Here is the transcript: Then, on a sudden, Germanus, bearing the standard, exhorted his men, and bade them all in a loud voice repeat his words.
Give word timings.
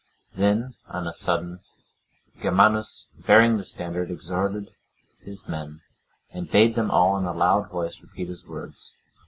Then, 0.33 0.73
on 0.87 1.05
a 1.05 1.13
sudden, 1.13 1.59
Germanus, 2.41 3.05
bearing 3.27 3.57
the 3.57 3.63
standard, 3.63 4.09
exhorted 4.09 4.71
his 5.19 5.47
men, 5.47 5.81
and 6.33 6.49
bade 6.49 6.73
them 6.73 6.89
all 6.89 7.17
in 7.19 7.25
a 7.25 7.33
loud 7.33 7.69
voice 7.69 8.01
repeat 8.01 8.27
his 8.27 8.47
words. 8.47 8.95